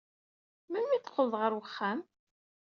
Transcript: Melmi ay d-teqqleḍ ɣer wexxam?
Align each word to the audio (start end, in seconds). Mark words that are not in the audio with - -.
Melmi 0.69 0.93
ay 0.95 0.99
d-teqqleḍ 1.01 1.33
ɣer 1.37 1.51
wexxam? 1.57 1.99